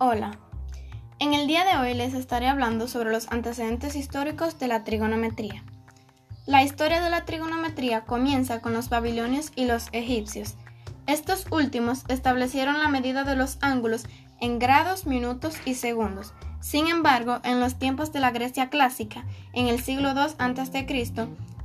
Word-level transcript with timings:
Hola, 0.00 0.38
en 1.18 1.34
el 1.34 1.48
día 1.48 1.64
de 1.64 1.76
hoy 1.76 1.92
les 1.92 2.14
estaré 2.14 2.46
hablando 2.46 2.86
sobre 2.86 3.10
los 3.10 3.26
antecedentes 3.32 3.96
históricos 3.96 4.56
de 4.60 4.68
la 4.68 4.84
trigonometría. 4.84 5.64
La 6.46 6.62
historia 6.62 7.00
de 7.00 7.10
la 7.10 7.24
trigonometría 7.24 8.02
comienza 8.02 8.60
con 8.60 8.74
los 8.74 8.90
babilonios 8.90 9.50
y 9.56 9.64
los 9.64 9.88
egipcios. 9.90 10.54
Estos 11.08 11.46
últimos 11.50 12.04
establecieron 12.06 12.78
la 12.78 12.86
medida 12.86 13.24
de 13.24 13.34
los 13.34 13.58
ángulos 13.60 14.06
en 14.40 14.60
grados, 14.60 15.04
minutos 15.04 15.56
y 15.64 15.74
segundos. 15.74 16.32
Sin 16.60 16.86
embargo, 16.86 17.40
en 17.42 17.58
los 17.58 17.76
tiempos 17.80 18.12
de 18.12 18.20
la 18.20 18.30
Grecia 18.30 18.70
clásica, 18.70 19.24
en 19.52 19.66
el 19.66 19.82
siglo 19.82 20.12
II 20.12 20.34
a.C., 20.38 20.86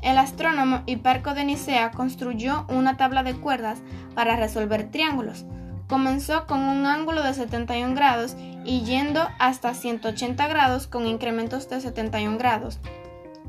el 0.01 0.17
astrónomo 0.17 0.81
Hiperco 0.87 1.35
de 1.35 1.45
Nicea 1.45 1.91
construyó 1.91 2.65
una 2.67 2.97
tabla 2.97 3.21
de 3.21 3.35
cuerdas 3.35 3.77
para 4.15 4.37
resolver 4.37 4.89
triángulos. 4.89 5.45
Comenzó 5.87 6.47
con 6.47 6.61
un 6.61 6.85
ángulo 6.85 7.23
de 7.23 7.33
71 7.33 7.95
grados 7.95 8.35
y 8.65 8.81
yendo 8.81 9.27
hasta 9.39 9.73
180 9.73 10.47
grados 10.47 10.87
con 10.87 11.05
incrementos 11.05 11.69
de 11.69 11.81
71 11.81 12.37
grados. 12.37 12.79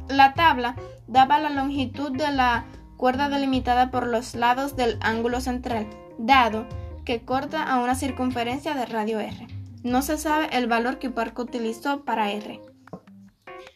La 0.09 0.35
tabla 0.35 0.77
daba 1.07 1.39
la 1.39 1.51
longitud 1.51 2.13
de 2.13 2.31
la 2.31 2.65
cuerda 2.97 3.29
delimitada 3.29 3.91
por 3.91 4.07
los 4.07 4.35
lados 4.35 4.77
del 4.77 4.99
ángulo 5.01 5.41
central, 5.41 5.87
dado 6.19 6.67
que 7.05 7.25
corta 7.25 7.63
a 7.63 7.79
una 7.79 7.95
circunferencia 7.95 8.75
de 8.75 8.87
radio 8.87 9.21
r. 9.21 9.47
No 9.83 10.03
se 10.03 10.17
sabe 10.17 10.49
el 10.53 10.67
valor 10.67 10.99
que 10.99 11.11
Parco 11.11 11.43
utilizó 11.43 12.05
para 12.05 12.31
r. 12.31 12.61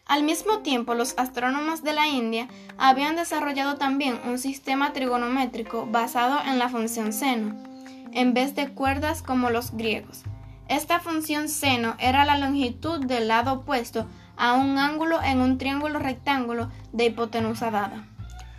Al 0.06 0.22
mismo 0.22 0.60
tiempo, 0.60 0.94
los 0.94 1.14
astrónomos 1.18 1.82
de 1.82 1.92
la 1.92 2.08
India 2.08 2.48
habían 2.78 3.16
desarrollado 3.16 3.76
también 3.76 4.18
un 4.26 4.38
sistema 4.38 4.94
trigonométrico 4.94 5.86
basado 5.86 6.38
en 6.46 6.58
la 6.58 6.70
función 6.70 7.12
seno, 7.12 7.54
en 8.18 8.34
vez 8.34 8.56
de 8.56 8.68
cuerdas 8.70 9.22
como 9.22 9.48
los 9.48 9.70
griegos. 9.76 10.24
Esta 10.66 10.98
función 10.98 11.48
seno 11.48 11.94
era 12.00 12.24
la 12.24 12.36
longitud 12.36 13.06
del 13.06 13.28
lado 13.28 13.52
opuesto 13.52 14.08
a 14.36 14.54
un 14.54 14.76
ángulo 14.76 15.22
en 15.22 15.40
un 15.40 15.56
triángulo 15.56 16.00
rectángulo 16.00 16.68
de 16.92 17.06
hipotenusa 17.06 17.70
dada. 17.70 18.08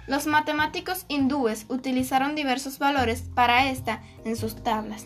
Los 0.07 0.27
matemáticos 0.27 1.03
hindúes 1.09 1.65
utilizaron 1.67 2.35
diversos 2.35 2.79
valores 2.79 3.23
para 3.35 3.69
esta 3.69 4.01
en 4.23 4.37
sus 4.37 4.63
tablas. 4.63 5.05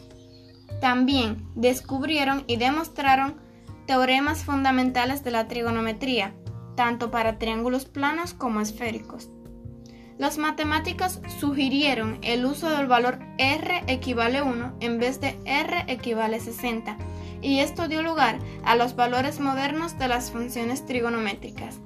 También 0.80 1.50
descubrieron 1.56 2.44
y 2.46 2.58
demostraron 2.58 3.42
teoremas 3.88 4.44
fundamentales 4.44 5.24
de 5.24 5.32
la 5.32 5.48
trigonometría, 5.48 6.36
tanto 6.76 7.10
para 7.10 7.40
triángulos 7.40 7.86
planos 7.86 8.36
como 8.36 8.62
esféricos. 8.62 9.32
Los 10.20 10.38
matemáticos 10.38 11.20
sugirieron 11.40 12.20
el 12.22 12.46
uso 12.46 12.70
del 12.70 12.88
valor 12.88 13.20
r 13.38 13.84
equivale 13.88 14.42
1 14.42 14.78
en 14.80 15.00
vez 15.00 15.20
de 15.20 15.40
r 15.46 15.86
equivale 15.88 16.40
60, 16.40 16.98
y 17.42 17.60
esto 17.60 17.88
dio 17.88 18.04
lugar 18.04 18.38
a 18.64 18.76
los 18.76 18.96
valores 18.96 19.40
modernos 19.40 19.98
de 19.98 20.08
las 20.08 20.32
funciones 20.32 20.86
trigonométricas. 20.86 21.80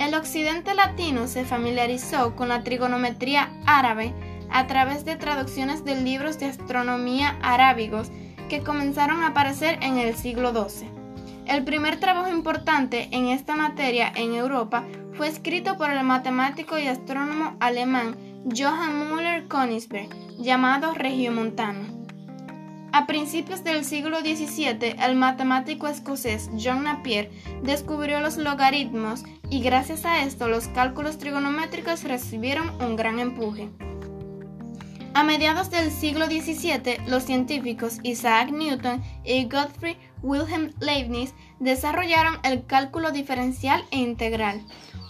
El 0.00 0.14
occidente 0.14 0.74
latino 0.74 1.28
se 1.28 1.44
familiarizó 1.44 2.34
con 2.34 2.48
la 2.48 2.64
trigonometría 2.64 3.52
árabe 3.66 4.12
a 4.50 4.66
través 4.66 5.04
de 5.04 5.16
traducciones 5.16 5.84
de 5.84 5.94
libros 6.00 6.40
de 6.40 6.46
astronomía 6.46 7.38
arábigos 7.42 8.10
que 8.48 8.62
comenzaron 8.62 9.22
a 9.22 9.28
aparecer 9.28 9.78
en 9.82 9.98
el 9.98 10.16
siglo 10.16 10.52
XII. 10.52 11.01
El 11.46 11.64
primer 11.64 11.98
trabajo 11.98 12.28
importante 12.30 13.08
en 13.10 13.28
esta 13.28 13.56
materia 13.56 14.12
en 14.14 14.34
Europa 14.34 14.84
fue 15.14 15.28
escrito 15.28 15.76
por 15.76 15.90
el 15.90 16.02
matemático 16.04 16.78
y 16.78 16.86
astrónomo 16.86 17.56
alemán 17.60 18.16
Johann 18.56 19.10
Müller-Königsberg, 19.10 20.08
llamado 20.38 20.94
Regiomontano. 20.94 22.02
A 22.92 23.06
principios 23.06 23.64
del 23.64 23.84
siglo 23.84 24.20
XVII, 24.20 24.96
el 25.02 25.16
matemático 25.16 25.88
escocés 25.88 26.50
John 26.62 26.84
Napier 26.84 27.30
descubrió 27.62 28.20
los 28.20 28.36
logaritmos 28.36 29.24
y 29.48 29.60
gracias 29.62 30.04
a 30.04 30.22
esto 30.24 30.46
los 30.46 30.68
cálculos 30.68 31.18
trigonométricos 31.18 32.04
recibieron 32.04 32.70
un 32.82 32.96
gran 32.96 33.18
empuje. 33.18 33.70
A 35.14 35.24
mediados 35.24 35.70
del 35.70 35.90
siglo 35.90 36.26
XVII, 36.26 37.06
los 37.06 37.24
científicos 37.24 37.98
Isaac 38.02 38.50
Newton 38.50 39.02
y 39.24 39.44
Gottfried 39.44 39.96
Wilhelm 40.22 40.72
Leibniz 40.80 41.34
desarrollaron 41.58 42.38
el 42.44 42.64
cálculo 42.66 43.10
diferencial 43.10 43.84
e 43.90 43.98
integral. 43.98 44.62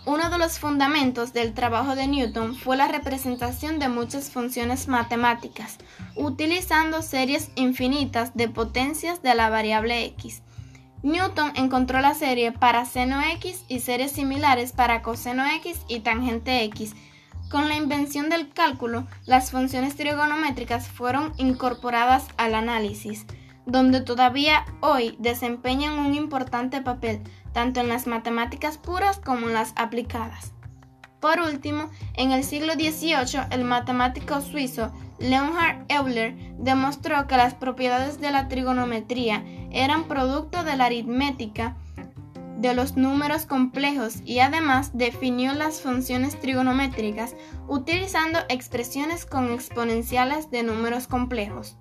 Uno 0.04 0.30
de 0.30 0.38
los 0.38 0.58
fundamentos 0.58 1.32
del 1.32 1.54
trabajo 1.54 1.94
de 1.94 2.08
Newton 2.08 2.56
fue 2.56 2.76
la 2.76 2.88
representación 2.88 3.78
de 3.78 3.88
muchas 3.88 4.30
funciones 4.30 4.88
matemáticas, 4.88 5.78
utilizando 6.16 7.02
series 7.02 7.52
infinitas 7.54 8.34
de 8.34 8.48
potencias 8.48 9.22
de 9.22 9.34
la 9.36 9.48
variable 9.48 10.04
x. 10.06 10.42
Newton 11.04 11.52
encontró 11.54 12.00
la 12.00 12.14
serie 12.14 12.50
para 12.50 12.84
seno 12.84 13.20
x 13.34 13.64
y 13.68 13.80
series 13.80 14.12
similares 14.12 14.72
para 14.72 15.02
coseno 15.02 15.44
x 15.56 15.80
y 15.88 16.00
tangente 16.00 16.64
x. 16.64 16.94
Con 17.48 17.68
la 17.68 17.76
invención 17.76 18.28
del 18.28 18.48
cálculo, 18.48 19.06
las 19.26 19.50
funciones 19.50 19.94
trigonométricas 19.94 20.88
fueron 20.88 21.32
incorporadas 21.36 22.24
al 22.38 22.54
análisis 22.54 23.26
donde 23.66 24.00
todavía 24.00 24.64
hoy 24.80 25.16
desempeñan 25.18 25.98
un 25.98 26.14
importante 26.14 26.80
papel 26.80 27.20
tanto 27.52 27.80
en 27.80 27.88
las 27.88 28.06
matemáticas 28.06 28.78
puras 28.78 29.18
como 29.18 29.48
en 29.48 29.54
las 29.54 29.72
aplicadas. 29.76 30.52
Por 31.20 31.38
último, 31.38 31.88
en 32.14 32.32
el 32.32 32.42
siglo 32.42 32.72
XVIII, 32.72 33.46
el 33.50 33.62
matemático 33.62 34.40
suizo 34.40 34.92
Leonhard 35.20 35.84
Euler 35.88 36.34
demostró 36.58 37.28
que 37.28 37.36
las 37.36 37.54
propiedades 37.54 38.20
de 38.20 38.32
la 38.32 38.48
trigonometría 38.48 39.44
eran 39.70 40.08
producto 40.08 40.64
de 40.64 40.76
la 40.76 40.86
aritmética 40.86 41.76
de 42.58 42.74
los 42.74 42.96
números 42.96 43.46
complejos 43.46 44.16
y 44.24 44.40
además 44.40 44.90
definió 44.94 45.52
las 45.52 45.80
funciones 45.80 46.38
trigonométricas 46.40 47.36
utilizando 47.68 48.40
expresiones 48.48 49.24
con 49.24 49.52
exponenciales 49.52 50.50
de 50.50 50.64
números 50.64 51.06
complejos. 51.06 51.76